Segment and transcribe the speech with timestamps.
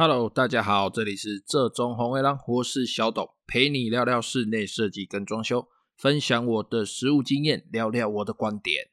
[0.00, 8.90] Hello，大家好，这里是浙中红卫狼，我是小董，陪你聊聊室内设计跟装修，分享我的实务经验，聊聊我的观点。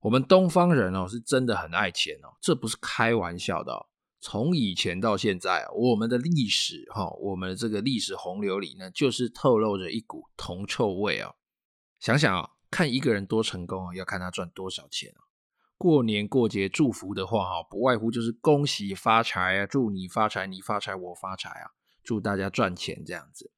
[0.00, 3.88] 我们东方人哦，是真的很爱钱哦，这不是开玩笑的哦。
[4.22, 11.34] 从以前到现在，我们的历史哈，我们的这个历史洪流里呢，就是透露着一股铜臭味哦。
[12.00, 15.27] 想想啊，看一个人多成功啊，要看他赚多少钱啊。
[15.78, 21.70] 过年过节祝福的话哈，不外乎就是恭喜发财啊，祝你发财，你发财，我发财啊，
[22.02, 23.52] 祝大家赚钱这样子。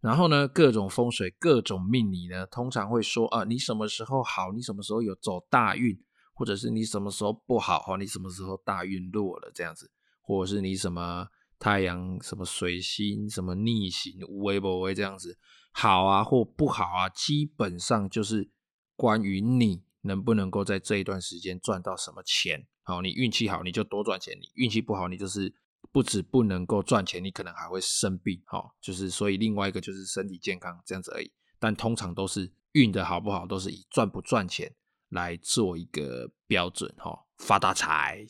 [0.00, 5.96] 然后呢，各种风水、各种命理呢，通常会说啊，你什么时候好，你什么时候有走大运，
[6.34, 15.38] 或者是你什么时候不好哈，你什么时候大运弱了这样子，或者是你什么太阳什么水星什么逆行，无为不为这样子，
[15.70, 18.50] 好啊或不好啊，基本上就是
[18.96, 19.84] 关于你。
[20.02, 22.66] 能不能够在这一段时间赚到什么钱？
[22.82, 25.54] 好，你运气好，你就多赚钱；你运气不好，你就是
[25.92, 28.42] 不止不能够赚钱，你可能还会生病。
[28.46, 31.30] 好，就是所以另外一个就是身体健康这样子而已。
[31.58, 34.74] 但通常都是运的好不好，都是以赚不赚钱
[35.10, 36.94] 来做一个标准。
[36.96, 38.26] 哈，发大财。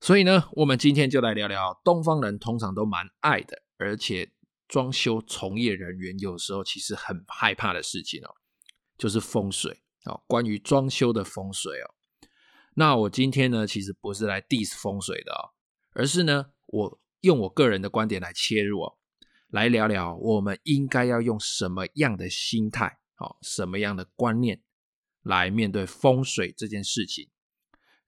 [0.00, 4.32] 所以呢，我们今天就来聊聊东方人通常都蛮爱的，而且
[4.66, 8.34] 装修从业人员有时候其实很害怕的事情哦，
[8.98, 9.82] 就是风水。
[10.04, 11.94] 好，关于装修的风水哦，
[12.74, 15.54] 那我今天呢，其实不是来 diss 风水的哦，
[15.92, 18.98] 而是呢，我用我个人的观点来切入哦，
[19.48, 24.60] 来聊聊我们应该要用什么样的心态，好，什么样的观念
[25.22, 27.28] 来面对风水这件事情，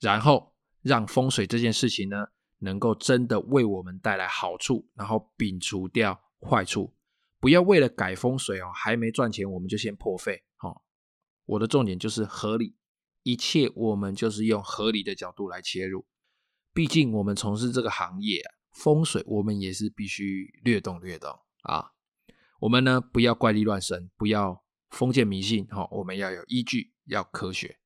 [0.00, 2.26] 然后让风水这件事情呢，
[2.58, 6.92] 能够真的为我们带来好处，然后摒除掉坏处，
[7.38, 10.42] 不要为了改风水哦，还没赚钱我们就先破费，
[11.46, 12.76] 我的重点就是合理，
[13.22, 16.06] 一切我们就是用合理的角度来切入。
[16.72, 21.92] 毕竟我们从事这个行业啊，风水我们也是必须略懂略懂啊。
[22.60, 27.78] 我们呢，不要怪力乱神，不要封建迷信，哈，我们要有依据，要科学。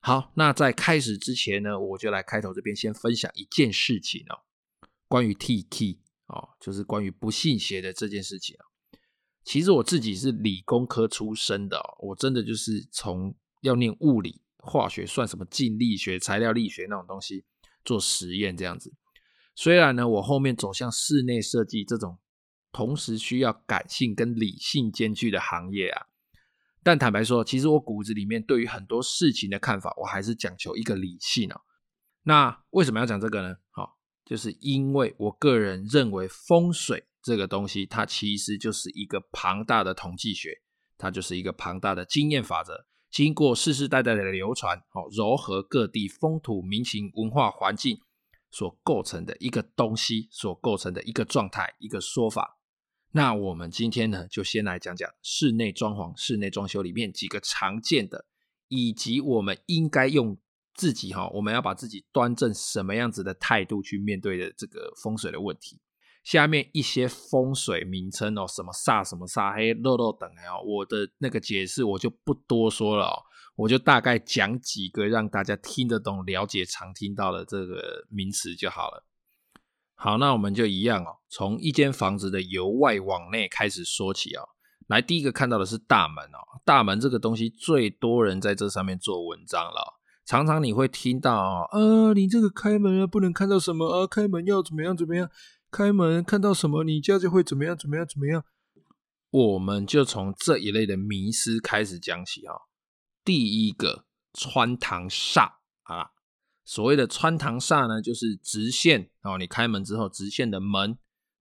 [0.00, 4.42] 好，那在开始之前呢，我就来开头这边先分享一件事情哦，
[5.06, 8.56] 关于 T K 哦，就是关于不信邪的这件事情。
[9.48, 17.46] 其实我自己是理工科出身的哦，我真的就是从要念物理、化学，算什么静力学、材料力学那种东西
[17.82, 18.92] 做实验这样子。
[19.54, 22.18] 虽然呢，我后面走向室内设计这种
[22.72, 26.08] 同时需要感性跟理性兼具的行业啊，
[26.82, 31.62] 但坦白说，其实我骨子里面对于很多事情的看法，我还是讲求一个理性哦。
[32.24, 33.56] 那为什么要讲这个呢？
[33.70, 37.07] 好，就是因为我个人认为风水。
[37.22, 40.62] 这个东西，它其实就是一个庞大的统计学，
[40.96, 48.00] 它就是一个庞大的经验法则，经过世世代代的流传，哦，糅合各地风土民情、文化环境
[48.50, 52.58] 所构成的一个东西，所构成的一个状态，一个说法。
[53.12, 58.26] 那我们今天呢，就先来讲讲室内装潢、室内装修里面几个常见的，
[58.68, 60.38] 以及我们应该用
[60.74, 65.80] 自己哈，我们要把自己端正什么样子的态度去面对的这个风水的问题。
[66.28, 73.24] 下面一些风水名称哦，什么煞什么煞，黑漏漏等哦，我的那个解释我就不多说了，
[73.56, 79.06] 我就大概讲几个让大家听得懂、了解常听到的这个名词就好了。
[79.94, 84.50] 好，那我们就一样哦，从一间房子的由外往内开始说起哦。
[84.86, 89.96] 来，第一个看到的是大门哦，大门这个东西最多人在这上面做文章了哦，
[90.26, 95.30] 常常你会听到，啊，你这个开门啊，不能看到什么啊，开门要怎么样怎么样。
[95.70, 98.44] 开门看到什么，你家就会怎么样怎么样怎么样。
[99.30, 102.54] 我们就从这一类的迷思开始讲起啊。
[103.22, 106.12] 第一个穿堂煞啊，
[106.64, 110.98] 所谓的穿堂煞呢，就是直线哦，你开门之后，直线的门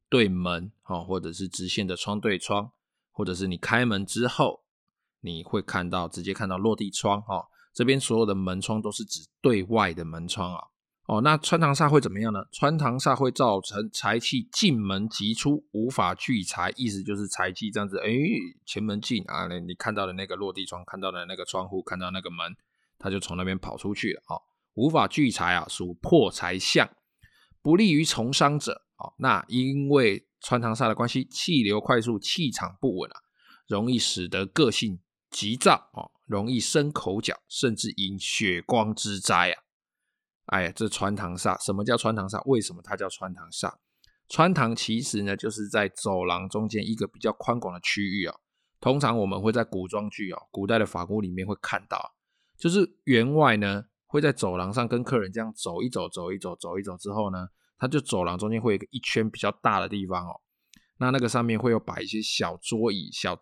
[0.09, 2.71] 对门哦，或者是直线的窗对窗，
[3.11, 4.65] 或者是你开门之后，
[5.21, 7.45] 你会看到直接看到落地窗哦。
[7.73, 10.59] 这边所有的门窗都是指对外的门窗啊。
[10.59, 10.67] 哦，
[11.07, 12.43] 哦那穿堂煞会怎么样呢？
[12.51, 18.11] 穿堂煞会造成财气进门即出，无法聚财，意思就是财气这样子，哎，
[18.65, 22.57] 前门进啊，你看到的那个落地窗，看到的那个窗户，看到那个门，
[22.99, 24.21] 它就从那边跑出去了。
[24.27, 24.41] 哦，
[24.73, 26.89] 无法聚财啊，属破财相，
[27.61, 28.83] 不利于从商者。
[28.97, 33.15] 哦，那因为穿堂煞的关系，气流快速，气场不稳啊，
[33.65, 34.99] 容易使得个性
[35.31, 39.63] 急躁哦，容易生口角，甚至引血光之灾啊。
[40.47, 42.41] 哎呀，这穿堂煞，什么叫穿堂煞？
[42.45, 43.73] 为什么它叫穿堂煞？
[44.29, 48.35] 穿堂其实呢，就是在走廊中间一个比较宽广的区域啊。
[48.79, 52.13] 通常我们会在古装剧啊、古代的法屋里面会看到，
[52.57, 57.47] 就是员外呢会在走廊上跟客人这样走一走、走一走、走一走之后呢，
[57.77, 60.39] 他就走廊中间会有一个一圈比较大的地方哦。
[60.99, 63.37] 那那个上面会有摆一些小桌椅，小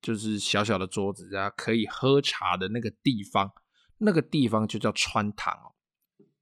[0.00, 3.50] 就是小小的桌子，大家可以喝茶的那个地方，
[3.98, 5.73] 那个地方就叫穿堂哦。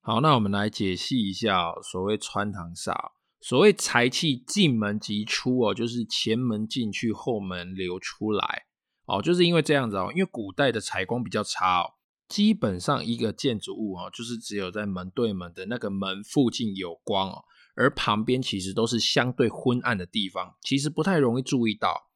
[0.04, 8.64] 好，那我们来解析一下，所谓穿堂煞，所谓财气进门即出哦，就是前门进去，后门流出来
[9.06, 11.94] 哦，就是因为这样子哦，因为古代的采光比较差哦，
[12.28, 17.44] 基本上一个建筑物哦，就是只有在门对门的那个门附近有光哦，
[17.76, 22.08] 而旁边其实都是相对昏暗的地方，其实不太容易注意到。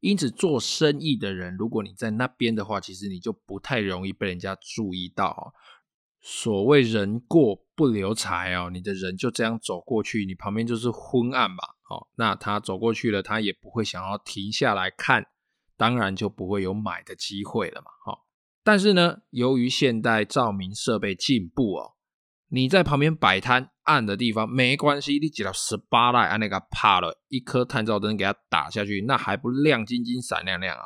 [0.00, 5.52] 因此，做生意的人，如果你在那边的话，其实你就不太容易被人家注意到哦。
[6.26, 11.58] 所谓人过不留财哦，你的人就这样走过去，你旁边就是昏暗嘛，
[11.90, 15.26] 哦，那他走过去了，他也不会想要停下来看，
[15.76, 18.20] 当然就不会有买的机会了嘛，哦，
[18.62, 21.92] 但是呢，由于现代照明设备进步哦，
[22.48, 30.84] 你在旁边摆摊暗的地方没关系，你只要十八来按那个怕了一颗探照灯给它打下去，那还不亮晶晶闪亮亮啊。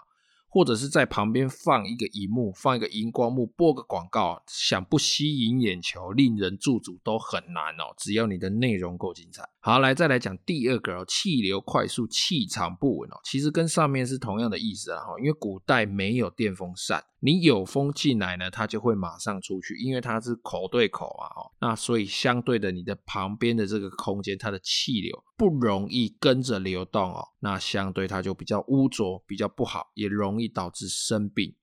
[0.49, 7.95] 或者是在旁边放一个荧幕，放一个荧光幕，播个广告，想不吸引眼球、令人驻足都很难哦。
[7.99, 9.49] 只要你的内容够精彩。
[9.61, 13.21] 好，来再来讲第二个哦，气流快速，气场不稳哦。
[13.25, 21.50] 其实跟上面是同样的意思啊，哈，因为古代没有电风扇，你有风进来呢，它就会马上出去，因为它是口对口啊，哈。
[21.61, 27.26] 那所以相对的，你的旁边的这个空间，它的气流不容易跟着流动哦。
[27.41, 31.56] 那相对它就比较污浊，比较不好，也容易导致生病。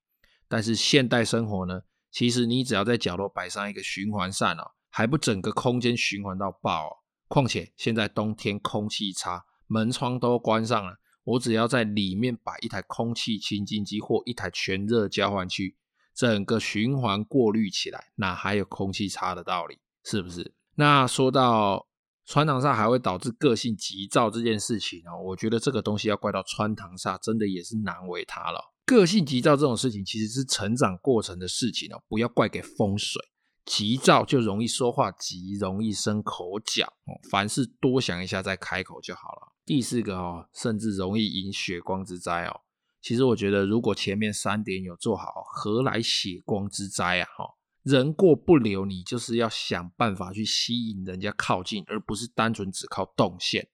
[0.47, 1.81] 但是现代生活呢，
[2.11, 6.91] 其实你只要在角落摆上一个循环扇哦，还不整个空间循环到爆哦。
[7.27, 15.75] 况且现在冬天空气差，门窗都关上了，我只要在里面摆一台空气清净机或一台全热交换器，
[16.15, 19.79] 整个循环过滤起来，哪还有空气差的道理？
[20.03, 20.53] 是不是？
[20.75, 21.87] 那说到
[22.25, 28.73] 穿堂煞还会导致个性急躁这件事情哦，我觉得这个东西要怪到穿堂煞，真的也是难为他了。
[28.85, 33.19] 个性急躁这种事情其实是成长过程的事情哦，不要怪给风水。
[33.65, 37.17] 急躁就容易说话急，容易生口角哦。
[37.31, 39.54] 凡事多想一下再开口就好了。
[39.65, 42.61] 第四个哦，甚至容易引血光之灾哦。
[43.01, 47.27] 其实我觉得，如果前面三点有做好，何来血光之灾啊？
[47.37, 47.45] 哈，
[47.83, 53.67] 人过不留，你就是要想办法去吸引人家靠近，而不是单纯只靠动线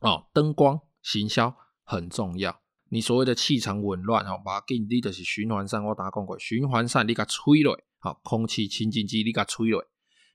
[0.00, 0.26] 哦。
[0.32, 2.62] 灯光行销很重要。
[2.90, 7.78] 你所谓的气场紊乱哦，把它给你的是循环扇，我打讲过，循环扇你给它吹了。
[7.98, 9.86] 好，空气清净机你给它吹了，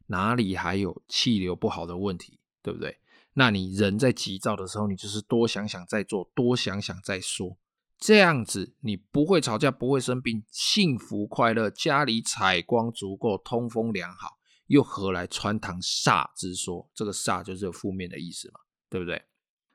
[0.08, 2.98] 哪里还有气流不好的问题，对不对？
[3.34, 7.58] 那你人在急躁的时候，你就是多想想再做，多想想再说，
[7.98, 14.38] 这样子你不会吵架，不会生病，幸福快乐，家里采光足够，通风良好，
[14.68, 16.90] 又何来穿堂煞之说？
[16.94, 18.60] 这个煞就是有负面的意思嘛，
[18.90, 19.22] 对不对？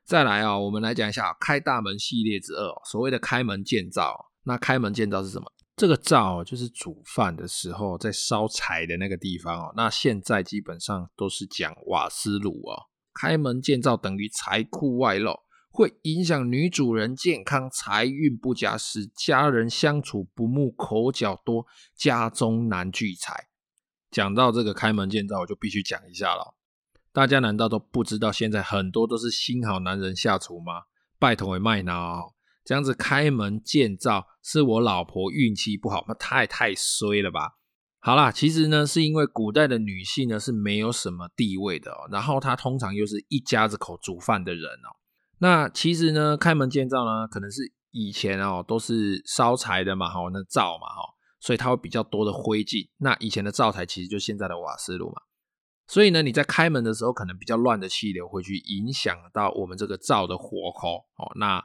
[0.04, 4.26] 再来啊、哦，我们来讲一下开大门系列之二，所谓的开门见灶。
[4.44, 5.52] 那开门见灶是什么？
[5.76, 9.72] 这个灶就是煮饭的时候在烧柴的那个地方哦。
[9.76, 12.88] 那现在基本上都是讲瓦斯炉哦。
[13.20, 15.40] 开门见灶等于财库外露，
[15.72, 21.66] 会影响女主人健康，财运不佳，使家人相处不睦，口角多，
[21.96, 23.48] 家中难聚财。
[24.12, 26.54] 讲到这个开门见灶，我就必须讲一下了。
[27.12, 30.84] 大家难道都不知道现在很多都是新好男人下厨吗？
[31.18, 32.37] 拜托也卖脑。
[32.64, 37.57] 这样子开门见灶是我老婆运气不好，那太太衰了吧？
[38.00, 44.95] 好啦，其实呢，是因为古代的女性呢是没有什么地位的哦，然后她通常又是一家子口煮饭的人哦。
[45.38, 51.02] 那其实呢，开门见灶呢，可能是以前哦都是烧柴的嘛，哈，那灶嘛，哈，
[51.40, 52.88] 所以它会比较多的灰烬。
[52.99, 55.23] 那以前的灶台其实就现在的瓦斯炉嘛，
[55.88, 61.33] 所以呢，你在开门的时候，可能比较乱的气流会去影响到我们这个灶的火候哦。
[61.35, 61.64] 那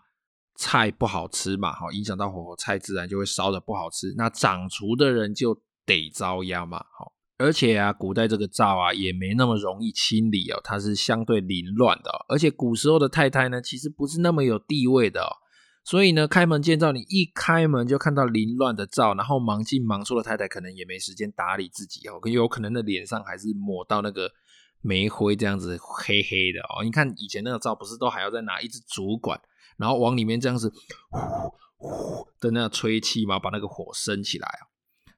[0.55, 4.13] 菜不好吃嘛，好，影响到火候，菜自然就会烧得不好吃。
[4.17, 12.25] 那掌厨的人就得遭殃嘛，好，而且啊，古代这个灶啊也没那么容易清理哦，它是相对凌乱的哦。
[12.29, 15.29] 而且古时候的太太呢，其实不是那么有地位的哦。
[15.83, 24.31] 所以呢，开门见灶，你一开门就看到凌乱的灶，然后忙进忙出的太太可能也没时间打理自己哦，有可能的脸上还是抹到那个
[24.81, 26.83] 煤灰这样子黑黑的哦。
[26.83, 29.39] 你看以前那个灶不是都还要再拿一支竹管。
[29.75, 30.71] 然后往里面这样子
[31.09, 34.69] 呼呼的那吹气嘛，把那个火升起来啊。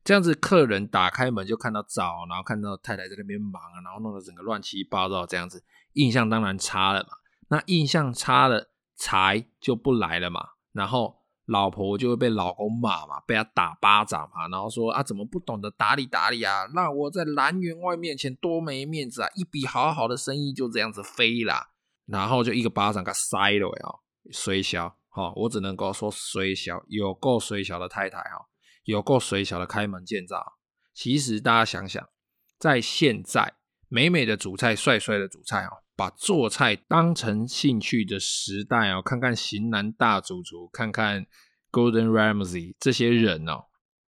[0.06, 7.10] 这样子客人打开门就看到灶，然后看到太太在那边忙，然后弄得整个乱七八糟，这样子印象当然差了嘛。
[7.48, 10.50] 那印象差了，财就不来了嘛。
[10.74, 16.68] 然后老婆就会被老公骂嘛，被他打巴掌嘛，然后说啊，怎么不懂得打理打理啊？
[16.76, 19.30] 那我在蓝员外面前多没面子啊！
[19.34, 21.70] 一笔好好的生意就这样子飞了，
[22.06, 23.90] 然后就一个巴掌给塞了呀，
[24.32, 25.34] 衰小哈！
[25.36, 28.46] 我只能够说衰小，有够衰小的太太哈，
[28.86, 30.54] 有够水小的开门见灶。
[30.94, 32.10] 其实大家想想，
[32.58, 33.56] 在现在
[33.90, 35.84] 美美的主菜、帅帅的主菜哦。
[35.98, 41.26] 把做菜当成兴趣的时代哦，看看型男大主厨，看看
[41.72, 43.68] Golden Ramsay 这些人哦，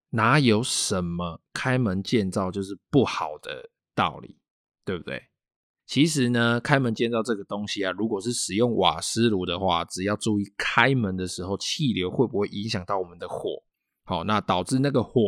[0.09, 4.37] 哪有什么开门见灶就是不好的道理，
[4.83, 5.29] 对不对？
[5.85, 13.63] 其实呢，开门见灶这个东西啊，如果是使用瓦斯炉的话，只要注意开门的时候气流会不会影响到我们的火，
[14.07, 15.21] 好，那导致那个火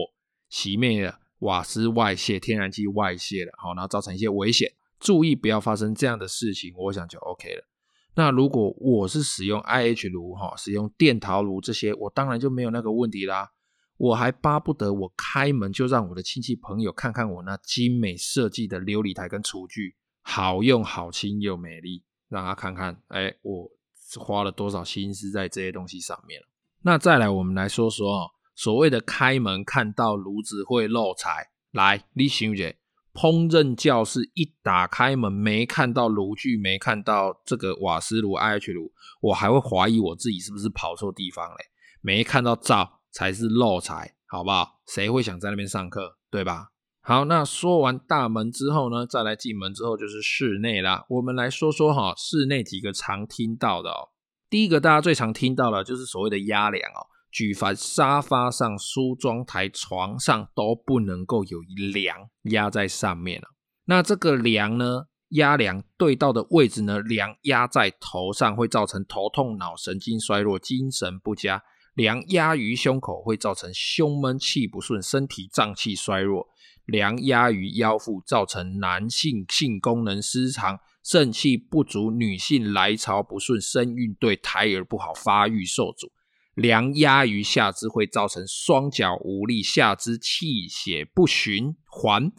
[0.49, 4.71] 熄灭了，瓦斯外泄，天然气外泄了，好，然后造成一些危险。
[5.01, 7.67] 注意不要发生这样的事情，我想就 OK 了。
[8.15, 13.51] 那如果我是使用 IH 炉哈，使用电陶炉这些，我当然就没有那个问题啦。
[13.97, 23.69] 我还巴不得我开门就让我的亲戚朋友看看我那精美设计的琉璃台跟厨具，好用、好轻又美丽，让他看看，哎，我
[24.17, 26.41] 花了多少心思在这些东西上面。
[26.81, 32.65] 那再来，我们来说说哦，所谓的开门看到炉子会漏财，来，你想一下。
[33.13, 41.55] 烹饪教室一打开门，没看到炉具，没看到这个瓦斯炉、IH 炉，我还会怀疑我自己是不是跑错地方嘞？
[42.01, 44.81] 没看到灶才是漏财，好不好？
[44.87, 46.67] 谁会想在那边上课，对吧？
[46.99, 51.05] 好，那说完大门之后呢，再来进门之后就是室内啦。
[51.07, 54.09] 我们来说说哈，室内几个常听到的哦。
[54.49, 57.07] 第一个大家最常听到的就是所谓的压梁哦。
[57.31, 61.59] 举凡沙发上、梳妆台、床上都不能够有
[61.93, 63.47] 梁压在上面了。
[63.85, 71.59] 那这个梁呢，压梁对到的位置呢，梁压在头上会造成头痛、脑神经衰弱、精神不佳；
[71.93, 76.47] 梁压于胸口会造成胸闷、气不顺、身体脏器衰弱；
[76.85, 86.11] 梁压于腰腹造成男性性功能失常、肾气不足、女性来潮不顺、生育对胎儿不好、发育受阻。
[86.59, 92.31] 梁压于下肢会造成双脚无力、下肢气血不循环、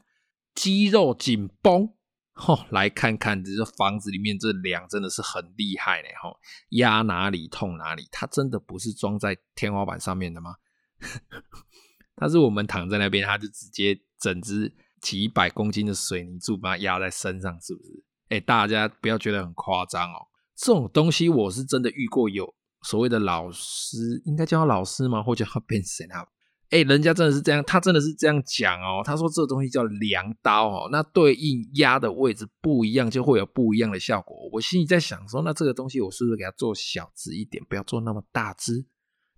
[0.54, 1.94] 肌肉紧绷。
[2.32, 6.08] 吼、哦，来看看这房子里面这梁真的是很厉害呢。
[6.22, 6.36] 吼、哦，
[6.70, 10.54] 压哪里痛哪里，它真的不是装在天花板上面的吗？
[12.16, 14.72] 它是我们躺在那边，它就直接整只
[15.02, 18.04] 几百公斤的水泥柱把它压在身上，是不是？
[18.28, 22.54] 哎，大家不要觉得很夸张哦，这种东西我是真的遇过有。
[22.82, 25.22] 所谓的老师应该叫他老师吗？
[25.22, 26.26] 或者叫他变谁啊？
[26.70, 29.02] 哎，人家真的是这样，他真的是这样讲哦。
[29.04, 34.48] 他说这东西叫量刀哦，那对应压的位置不一样，就会有不一样的效果。
[34.52, 38.86] 我心里在想说，那这个东西我是不是给它做小只一点，不要做那么大只？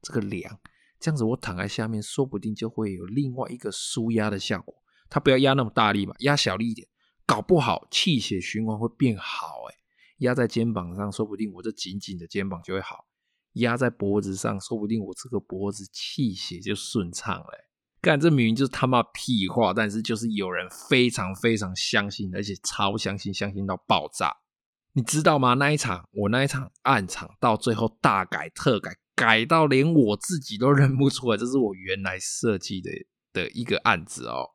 [0.03, 0.59] 这个量，
[1.01, 4.75] 这样子我躺在下面，说不定就会有另外一个舒压的效果。
[5.09, 6.87] 他不要压那么大力嘛，压小力一点，
[7.25, 9.63] 搞不好气血循环会变好。
[9.71, 9.75] 哎，
[10.19, 13.07] 压在肩膀上，说不定我这紧紧的肩膀就会好。
[13.55, 17.69] 压在脖子上，说不定我这个脖子气血就顺畅了。
[18.01, 24.35] 干，这明明就是他妈屁话，但是就是有人非常非常相信，而且超相信，相信到爆炸。
[24.95, 25.55] 你知道吗？
[25.55, 32.91] 那一场我那一场暗场到最后大改特改，改到连我自己都认不出来，这是我原来设计的
[33.33, 34.49] 的一个案子哦，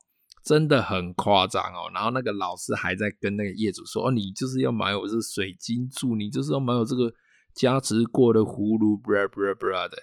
[0.44, 1.89] 真的很夸张哦。
[1.94, 7.12] 然后那个老师还在跟那个业主说：“哦，你就是要买我这水晶柱，你就是要买我这个。”
[7.57, 9.97] 加持过的葫芦，bra bra bra 的，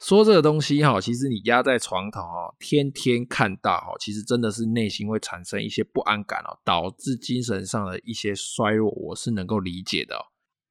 [0.00, 2.20] 说这个东西哈，其实你压在床头，
[2.58, 10.16] 天天看到哈，其实真的是内心会产生一些不安感哦，导致精神上的一些衰弱，我是能够理解的。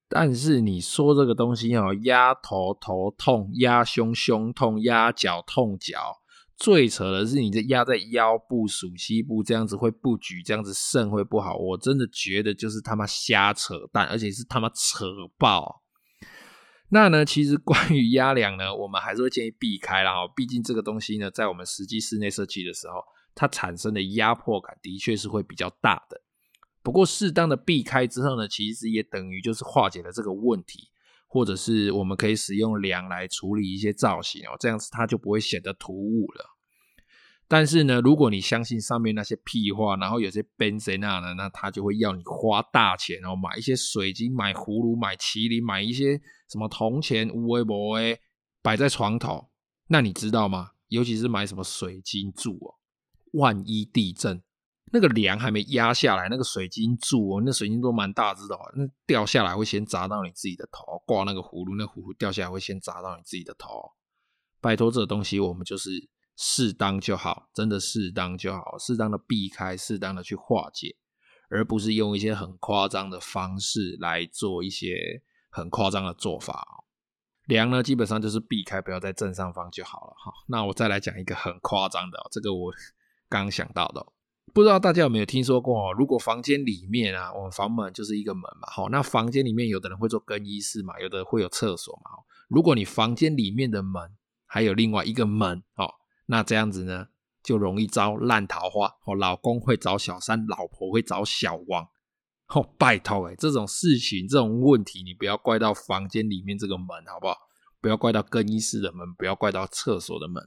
[0.10, 6.16] 但是你说这个东西哈，压头头痛，压胸胸痛，压脚痛脚，
[6.56, 15.06] 最扯的是你这压在腰部、属膝部这样子会不举，这样子肾会不好，我真的觉得就是他妈瞎扯淡，而且是他妈扯
[15.38, 15.84] 爆。
[16.90, 20.14] 那呢，其实关于压梁呢， 我们还是会建议避开啦。
[20.14, 23.04] 哈，毕竟这个东西呢，在我们实际室内设计的时候，
[23.36, 26.22] 它产生的压迫感的确是会比较大的。
[26.82, 30.88] 不过适当的避开之后呢，其实也等于就是化解了这个问题，
[31.28, 36.57] 或者是我们可以使用梁来处理一些造型哦，这样子它就不会显得突兀了。
[37.48, 48.20] 但是呢，如果你相信上面那些屁话，然后有些 benz 那呢，那他就会要你花大钱哦，买一些水晶、买葫芦、买麒麟、买一些什么铜钱、无为不为
[48.62, 49.50] 摆在床头。
[49.88, 50.72] 那你知道吗？
[50.90, 52.76] 尤其是买什么水晶柱哦，
[53.32, 54.42] 万一地震，
[54.92, 61.02] 那个梁还没压下来，那个水晶柱哦，那水晶都蛮大只的哦，那掉下来会先砸到你自己的头。
[61.06, 63.92] 挂那个葫芦，那葫芦掉下来会先砸到你自己的头。
[64.60, 70.96] 拜托这东西我们就是适当就好，真的适当就好，适当的避开，适当的去化解，
[71.50, 76.86] 而不是用一些很夸张的方式来做一些很夸张的做法。
[77.46, 80.32] 凉呢，基本上就是避开，不要在正上方就好了哈。
[80.48, 82.72] 那我再来讲一个很夸张的，这个我
[83.30, 84.06] 刚想到的，
[84.54, 85.92] 不知道大家有没有听说过？
[85.94, 92.12] 如果房间里面啊，我们房门就是一个门嘛，好，那房间里面有的人会做更衣室嘛，有的会有厕所嘛。
[92.50, 94.16] 如果你房间里面的门
[94.46, 95.94] 还有另外一个门哦，
[96.28, 97.08] 那这样子呢，
[97.44, 101.88] 就容易招烂桃花哦，老公会找小三，老婆会找小王。
[102.50, 107.36] 哦，拜托诶，这种事情、这种问题，你不要怪到房间里面这个门，好不好？
[107.82, 110.42] 不要怪到更衣室的门，不要怪到厕所的门。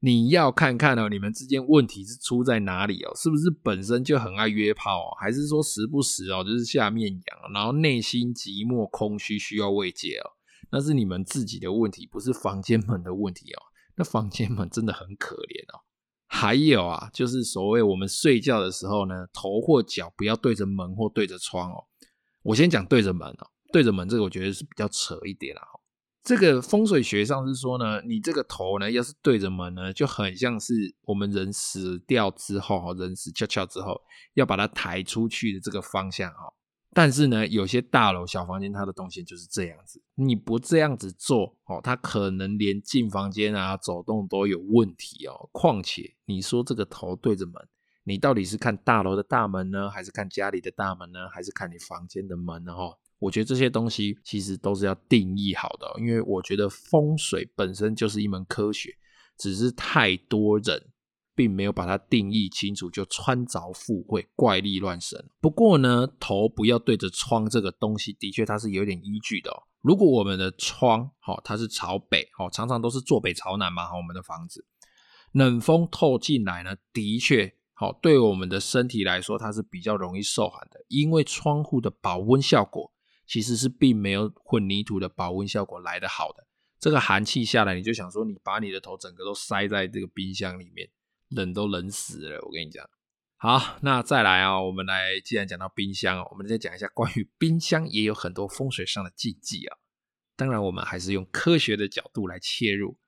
[0.00, 3.14] 你要看看哦，你们之间问题是出在哪里哦？
[3.14, 5.16] 是不是本身就很爱约炮哦？
[5.20, 10.30] 还是说时不时哦，就是下面痒，然后内心寂寞空虚，需要慰藉哦？
[10.72, 13.62] 那是你们自己的问题，不是房间门的问题哦。
[14.00, 15.84] 那房间门真的很可怜哦。
[16.26, 21.84] 还有啊，就是所谓我们睡觉的时候呢，头或脚不要对着门或对着窗哦。
[22.42, 25.62] 我先讲对着门哦，对着门这个我觉得是比较扯一点啦。
[26.22, 34.00] 这个风水学上是说呢，你这个头呢要是对着门呢，就很像是我们人死掉之后，人死翘翘之后
[34.34, 36.50] 要把它抬出去的这个方向哈。
[36.92, 45.48] 但是呢，有些大楼小房间它的动线就是这样子，你不这样子做哦，它可能连进房间啊、走动都有问题哦。
[45.52, 47.54] 况且你说这个头对着门，
[48.02, 52.72] 你到底是看大楼的大门呢，还是看家里的大门呢，还是看你房间的门呢？
[52.72, 58.90] 哦，我觉得这些东西其实都是要定义好的，因为我觉得风水本身就是一门科学，
[59.38, 60.89] 只是太多人。
[61.40, 65.30] 并没有把它定义清楚，就穿凿附会、怪力乱神。
[65.40, 69.62] 不过呢，头不要对着窗这个东西，的确它是有点依据的哦。
[69.80, 74.66] 如果我们的窗好，它是朝北，好，常常都是坐北朝南嘛，好，我们的房子
[75.32, 82.92] 冷风透进来呢，的确好，对我们的身体来说，它是比较容易受寒的，因为窗户的保温效果
[83.26, 86.46] 其实是并没有混凝土的保温效果来得好的。
[86.78, 90.86] 这个寒气下来，你就想说，你把你的头整个都塞在这个冰箱里面。
[91.30, 92.88] 冷都冷死了，我跟你讲。
[93.36, 99.78] 好，那再来啊，我们来，既然讲到冰箱，哦我们再讲一下关于冰箱也有很多风水上的禁忌啊。
[100.36, 102.98] 当然，我们还是用科学的角度来切入。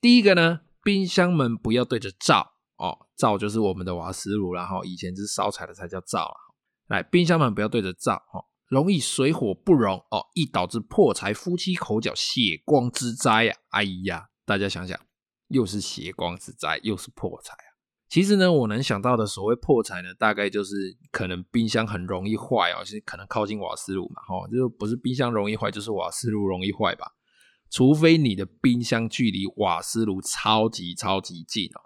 [0.00, 6.36] 第一个呢，冰箱门不要对着灶哦，灶就是我们的瓦斯炉，然后以前是烧柴的才叫灶啊。
[6.86, 13.54] 来，冰箱门不要对着灶哦，容易水火不容哦，易导致破财、夫妻口角、血光之灾呀。
[13.70, 14.98] 哎呀，大家想想。
[15.50, 17.68] 又是血光之灾，又是破财啊！
[18.08, 27.06] 其实呢，我能想到的所谓破财呢，大概就是可能冰箱很容易坏哦，是可能靠近瓦斯炉嘛，吼，就不是冰箱容易坏，就是瓦斯炉容易坏吧？
[27.70, 31.78] 除非你的冰箱距离瓦斯炉超级超级近哦，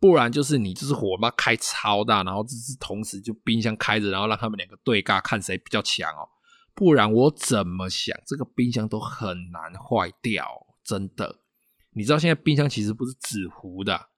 [0.00, 6.28] 不然就是你就是火把开超大，然后这是同时就冰箱开着，然后让他们两个对尬，看谁比较强哦。
[6.74, 10.46] 不然我怎么想，这个冰箱都很难坏掉，
[10.82, 11.40] 真的。
[11.96, 14.10] 你知道现在冰箱其实不是纸糊的，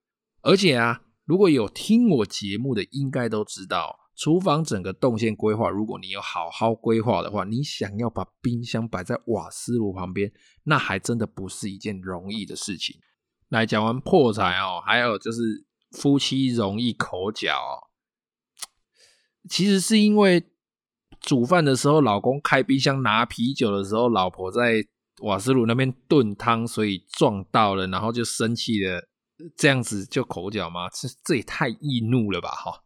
[0.43, 10.33] 而且啊，如果有听我节目的，应该都知道，厨房整个动线规划，如果你有好好规划的话，你想要把冰箱摆在瓦斯炉旁边，
[10.65, 12.97] 那还真的不是一件容易的事情。
[13.49, 17.87] 来，讲完破财哦，还有就是夫妻容易口角哦，
[19.49, 20.51] 其实是因为
[21.21, 24.89] 煮饭的时候，老公开冰箱拿啤酒的时候，老婆在。
[25.21, 29.09] 瓦斯炉那边炖汤，所以撞到了，然后就生气了，
[29.57, 30.89] 这样子就口角吗？
[30.91, 32.51] 这这也太易怒了吧！
[32.51, 32.83] 哈，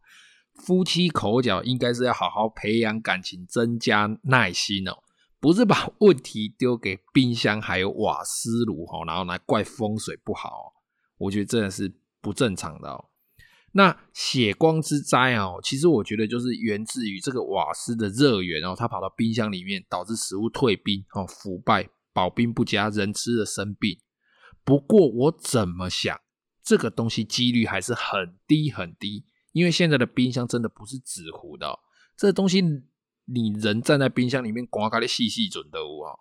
[0.55, 4.97] 夫妻口角应该是要好好培养感情，增加耐心哦，
[5.39, 10.73] 不是把问题丢给冰箱还有瓦斯炉哈，然后来怪风水不好，
[11.17, 13.05] 我觉得真的是不正常的哦。
[13.75, 21.89] 那血光之灾哦，其实我觉得就是源自于这个瓦斯的热源哦，它跑到冰箱里面，导致食物退冰哦，腐败。
[22.13, 23.99] 保冰不佳，人吃了生病。
[24.63, 26.21] 不过我怎么想，
[26.63, 31.79] 这个东西几率还是很低很低，因为现在的冰箱真的不是纸糊的哦，
[32.15, 32.61] 这东西
[33.25, 36.19] 你人站在冰箱里面，刮开的细细准的哦。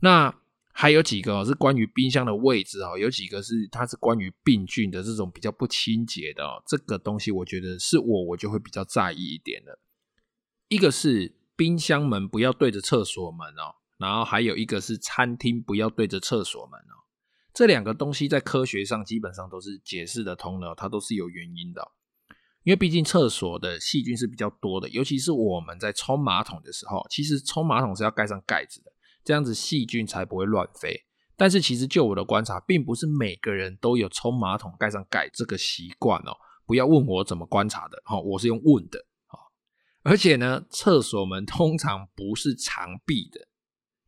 [0.00, 0.34] 那
[0.72, 9.78] 还有几个是关于冰箱的位置哦，有几个是它是关于病菌的这种比较不清洁的哦，这个东西我觉得是我我就会比较在意一点的。
[10.68, 13.79] 一个是冰箱门不要对着厕所门哦。
[14.00, 16.96] 然后还有一个是餐厅不要对着厕所门哦，
[17.52, 21.86] 这两个东西在科学上基本上都是解释得通的，它都是有原因的。
[22.62, 28.90] 因为毕竟厕所的细菌是比较多的，尤其是我们在冲马桶的时候，其实冲马桶是要盖上盖子的，
[29.22, 31.04] 这样子细菌才不会乱飞。
[31.36, 36.32] 但是其实就我的观察，并不是每个人都有冲马桶盖上盖这个习惯哦。
[36.66, 39.06] 不要问我怎么观察的，哈，我是用问的，
[40.02, 43.40] 而且呢，厕所门通常不是长闭的，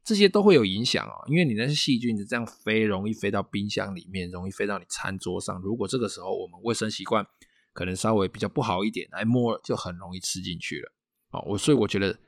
[0.05, 1.25] 这些都会有影响哦。
[1.29, 5.61] 因为你那些细菌这样飞，容易飞到冰箱里面，容易飞到你餐桌上。
[5.61, 7.27] 如果这个时候我们卫生习惯
[7.73, 10.93] 可能稍微比较不好一点，来摸就很容易吃进去了。
[11.31, 12.19] 哦，我所以我觉得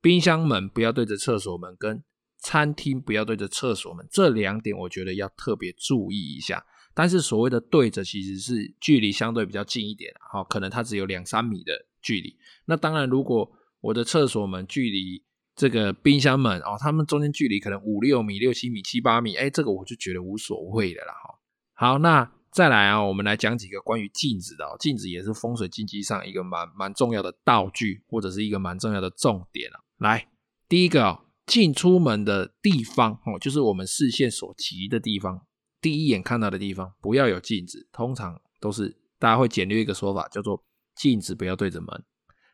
[0.00, 2.02] 冰箱门不要对着厕所门，跟
[2.38, 6.64] 餐厅不要对着厕所门，这两点我觉得要特别注意一下。
[6.96, 12.36] 但是所谓的对着，其实是距离相对比较近一点，好，可能它只有两三米的距离。
[12.66, 15.24] 那当然，如果我的厕所门距离
[15.56, 21.12] 这个冰箱门哦，它们中间距离可能五六米、六七米、七八米，哎，这个我就觉得无所谓的了。
[21.12, 21.38] 哈，
[21.74, 29.80] 好，那再来啊，我们来讲几个关于镜子的哦，镜子也是风水禁忌上一个蛮蛮重要的道具，或者是一个蛮重要的重点啊。
[29.98, 30.28] 来，
[30.68, 35.46] 第一个哦，进出门的地方哦，就是我们视线所及的地方。
[35.80, 40.64] 第一眼看到的地方不要有镜子，通常都是大家会简略一个说法，叫做
[40.96, 42.04] 镜子不要对着门。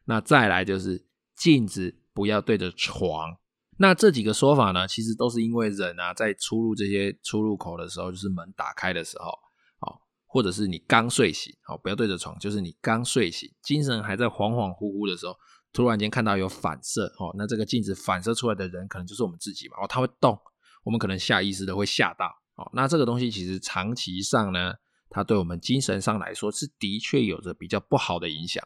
[0.07, 3.37] 那再来就是镜子不要对着床。
[3.79, 9.31] 那这几个说法呢，其实都是因为人啊，在出入这些出入口的时候，就是门打开的时候，
[9.81, 9.97] 哦，
[10.27, 15.35] 或者是你刚睡醒，哦，不要对着床，就是你刚睡醒，精神还在恍恍惚惚的时候，
[15.73, 20.39] 突然间看到有反射，哦，那这个镜子反射出来的人，可能就是我们自己嘛，哦，它会动，
[20.85, 22.27] 我们可能下意识的会吓到。
[22.57, 24.75] 哦那这个东西其实长期上呢，
[25.09, 28.63] 它对我们精神上来说是的确有着比较不好的影响，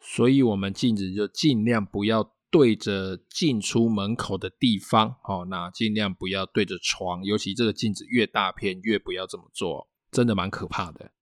[0.00, 11.12] 所以我们镜子就尽量不要对着进出门口的地方，哦，那尽量不要对着床，尤其这个镜子越大片越不要这么做，真的蛮可怕的。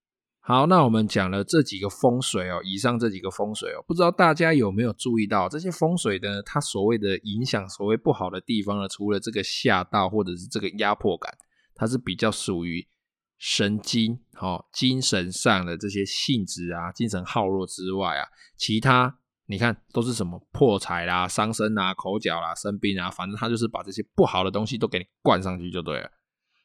[0.40, 6.40] 好，那我们讲了这几个风水哦，以上这几个风水哦，不知道大家有没有注意到这些风水呢？
[6.44, 11.36] 它所谓的影响，所谓不好的地方呢，除了这个吓到或者是这个压迫感。
[11.78, 12.88] 它是比较属于
[13.36, 26.10] 神经、哦，精神上的这些性质啊，精神耗弱之外啊，其他你看都是什么破财啦、伤身啊、口角啦、生病啊，反正他就是把这些不好的东西都给你灌上去就对了。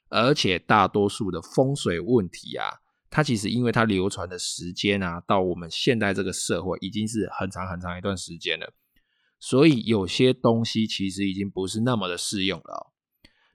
[0.10, 2.68] 而且大多数的风水问题啊，
[3.10, 8.74] 它其实因为它流传的时间啊，到我们现在这个社会已经是很长很长一段时间了，
[9.40, 12.92] 所以有些东西其实已经不是那么的适用了。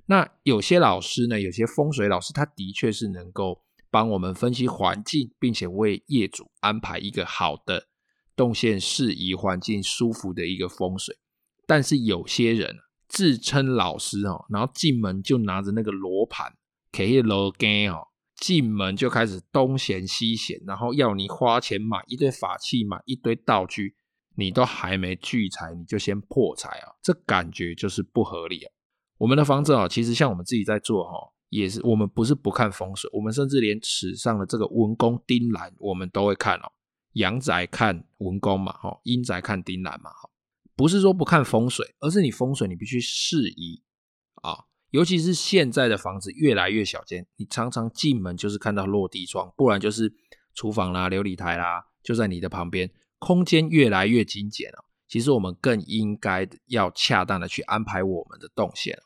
[0.06, 7.88] 那有些老师呢，有些风水老师，他的确是能够帮我们分析环境，并且为业主安排一个好的
[8.36, 11.16] 动线适宜、环境舒服的一个风水。
[11.66, 12.76] 但是有些人
[13.08, 16.54] 自称老师哦，然后进门就拿着那个罗盘，
[16.92, 23.96] 开罗根哦，进门就开始东嫌西嫌，然后要你花钱买一堆法器，买一堆道具，
[24.36, 28.70] 你都还没聚财，你就先破财啊，这感觉就是不合理啊。
[29.18, 36.70] 我们的房子啊，其实像我们自己在做哈，也是我们不是不看风水，我们甚至连池上的这个文公丁兰，我们都会看哦。
[37.16, 40.30] 阳宅看文公嘛，哈，阴宅看丁兰嘛，哈，
[40.74, 43.82] 不是说不看风水，而是你风水你必须适宜
[44.42, 44.64] 啊。
[44.90, 50.14] 尤其是现在的房子越来越小间，你常常进门就是看到落地窗，不然就是
[50.54, 54.84] 厨房啦、琉璃台啦，就在你的旁边，空间越来越精简了。
[55.08, 58.98] 其实我们更应该要恰当的去安排我们的动线。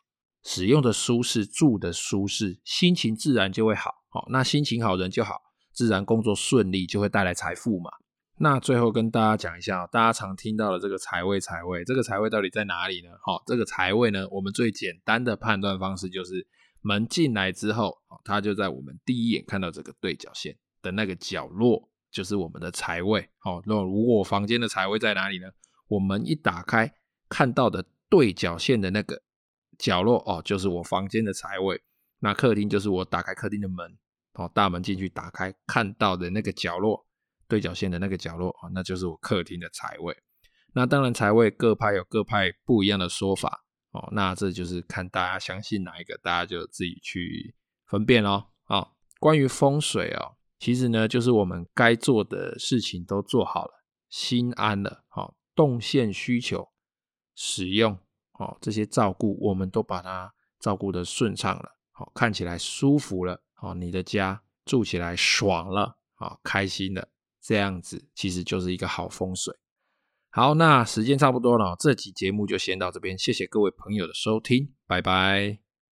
[0.43, 3.91] 使用的舒适，住的舒适，心情自然就会好。
[4.09, 5.41] 好，那心情好，人就好，
[5.73, 7.91] 自然工作顺利，就会带来财富嘛。
[8.43, 13.11] 那最后跟大家讲一下，大家常听到的这个财位，财位，这个财位到底在哪里呢？
[13.23, 16.47] 好，这个财位呢，我们最简单的判断方式就是
[16.81, 23.29] 门进来之后，它就在我们第一眼看到这个对角线的那个角落，就是我们的财位。
[23.41, 25.49] 好，那如果房间的财位在哪里呢？
[25.89, 26.95] 我们一打开
[27.29, 29.23] 看到的对角线的那个。
[29.79, 31.81] 角落哦，就是我房间的财位。
[32.19, 33.97] 那客厅就是我打开客厅的门，
[34.35, 37.07] 哦，大门进去打开看到的那个角落，
[37.51, 40.17] 对角线的那个角落哦，那就是我客厅的财位。
[40.73, 44.09] 那当然，财位各派有各派不一样的说法哦。
[44.13, 47.55] 那这就是看大家相信哪一个，大家就自己去
[47.87, 48.53] 分辨咯。
[48.67, 53.73] 哦，关于风水哦，其实呢，就是我们该做的事情都做好了，
[54.09, 56.69] 心安了，哦，动线需求
[57.35, 57.99] 使用。
[58.39, 67.09] 哦，这些照顾我们都把它照顾得顺畅了，好，看起来舒服了，哦，你的家住起来爽了，好，开心了，
[67.43, 69.55] 这样子其实就是一个好风水。
[70.31, 75.70] 好，那时间差不多了，这期节目就先到这边，谢谢各位朋友的收听，拜拜。